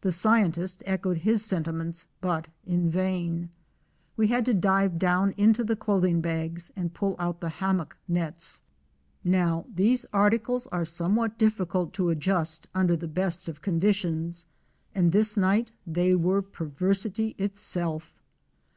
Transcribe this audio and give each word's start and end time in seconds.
The 0.00 0.10
scientist 0.10 0.82
echoed 0.84 1.18
his 1.18 1.44
sentiments 1.44 2.08
but 2.20 2.48
in 2.66 2.90
vain. 2.90 3.50
We 4.16 4.26
had 4.26 4.44
to 4.46 4.52
dive 4.52 4.98
down 4.98 5.32
into 5.36 5.62
the 5.62 5.76
clothing 5.76 6.20
bags 6.20 6.72
and 6.74 6.92
pull 6.92 7.14
out 7.20 7.40
the 7.40 7.50
hammock 7.50 7.96
nets. 8.08 8.62
Now 9.22 9.64
these 9.72 10.06
articles 10.12 10.66
are 10.72 10.84
some 10.84 11.14
what 11.14 11.38
difficult 11.38 11.92
to 11.92 12.08
adjust 12.08 12.66
under 12.74 12.96
the 12.96 13.06
best 13.06 13.46
of 13.46 13.62
conditions 13.62 14.46
and 14.92 15.12
this 15.12 15.36
night 15.38 15.70
they 15.86 16.16
were 16.16 16.42
perversity 16.42 17.36
itself. 17.38 18.12